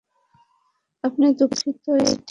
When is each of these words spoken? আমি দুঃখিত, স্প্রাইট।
আমি 1.03 1.27
দুঃখিত, 1.39 1.75
স্প্রাইট। 1.79 2.19